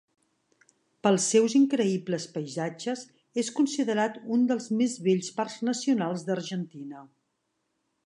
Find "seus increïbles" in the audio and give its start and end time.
1.33-2.25